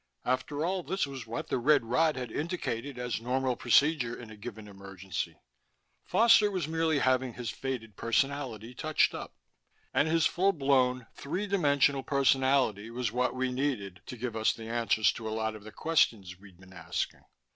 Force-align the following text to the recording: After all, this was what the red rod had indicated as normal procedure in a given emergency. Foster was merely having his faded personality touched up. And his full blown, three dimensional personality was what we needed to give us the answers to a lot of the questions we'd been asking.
After 0.25 0.65
all, 0.65 0.81
this 0.81 1.05
was 1.05 1.27
what 1.27 1.49
the 1.49 1.59
red 1.59 1.85
rod 1.85 2.15
had 2.15 2.31
indicated 2.31 2.97
as 2.97 3.21
normal 3.21 3.55
procedure 3.55 4.19
in 4.19 4.31
a 4.31 4.35
given 4.35 4.67
emergency. 4.67 5.37
Foster 6.05 6.49
was 6.49 6.67
merely 6.67 6.97
having 6.97 7.35
his 7.35 7.51
faded 7.51 7.95
personality 7.95 8.73
touched 8.73 9.13
up. 9.13 9.35
And 9.93 10.07
his 10.07 10.25
full 10.25 10.53
blown, 10.53 11.05
three 11.13 11.45
dimensional 11.45 12.01
personality 12.01 12.89
was 12.89 13.11
what 13.11 13.35
we 13.35 13.51
needed 13.51 14.01
to 14.07 14.17
give 14.17 14.35
us 14.35 14.53
the 14.53 14.65
answers 14.67 15.11
to 15.11 15.29
a 15.29 15.35
lot 15.35 15.55
of 15.55 15.63
the 15.63 15.71
questions 15.71 16.39
we'd 16.39 16.59
been 16.59 16.73
asking. 16.73 17.23